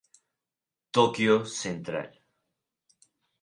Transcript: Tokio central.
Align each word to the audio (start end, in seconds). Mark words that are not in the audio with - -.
Tokio 0.97 1.35
central. 1.57 2.09